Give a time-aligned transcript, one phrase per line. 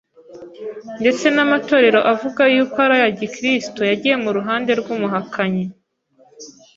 [1.01, 5.65] Ndetse n’amatorero avuga yuko ari aya gikristo yagiye mu ruhande rw’umuhakanyi